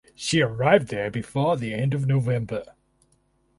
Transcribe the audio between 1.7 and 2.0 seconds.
end